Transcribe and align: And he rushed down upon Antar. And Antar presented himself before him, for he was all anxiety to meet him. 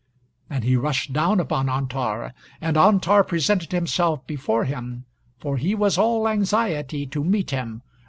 And 0.49 0.63
he 0.63 0.75
rushed 0.75 1.13
down 1.13 1.39
upon 1.39 1.69
Antar. 1.69 2.33
And 2.59 2.75
Antar 2.75 3.23
presented 3.23 3.71
himself 3.71 4.25
before 4.25 4.63
him, 4.63 5.05
for 5.37 5.57
he 5.57 5.75
was 5.75 5.95
all 5.95 6.27
anxiety 6.27 7.05
to 7.05 7.23
meet 7.23 7.51
him. 7.51 7.83